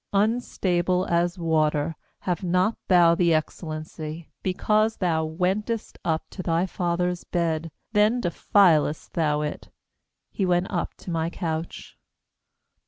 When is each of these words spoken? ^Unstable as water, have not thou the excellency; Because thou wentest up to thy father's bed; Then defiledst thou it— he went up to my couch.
^Unstable 0.15 1.05
as 1.11 1.37
water, 1.37 1.95
have 2.21 2.43
not 2.43 2.75
thou 2.87 3.13
the 3.13 3.35
excellency; 3.35 4.31
Because 4.41 4.97
thou 4.97 5.23
wentest 5.25 5.99
up 6.03 6.23
to 6.31 6.41
thy 6.41 6.65
father's 6.65 7.23
bed; 7.23 7.69
Then 7.93 8.19
defiledst 8.19 9.11
thou 9.11 9.41
it— 9.41 9.69
he 10.31 10.43
went 10.43 10.71
up 10.71 10.95
to 11.01 11.11
my 11.11 11.29
couch. 11.29 11.99